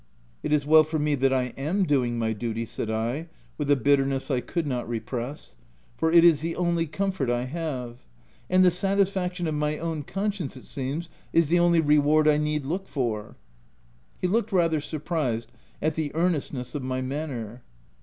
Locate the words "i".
1.31-1.53, 2.89-3.29, 4.31-4.39, 7.29-7.43, 12.27-12.37, 13.35-13.35